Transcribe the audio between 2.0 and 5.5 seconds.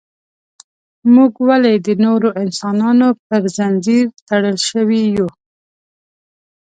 نورو انسانانو پر زنځیر تړل شوي یو.